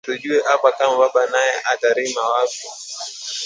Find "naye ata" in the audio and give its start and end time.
1.33-1.89